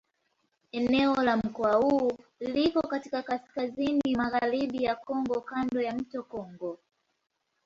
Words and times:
Eneo 0.71 1.15
la 1.15 1.37
mkoa 1.37 1.75
huu 1.75 2.11
liko 2.39 2.81
katika 2.81 3.21
kaskazini-magharibi 3.23 4.83
ya 4.83 4.95
Kongo 4.95 5.41
kando 5.41 5.81
ya 5.81 5.95
mto 5.95 6.23
Kongo. 6.23 6.79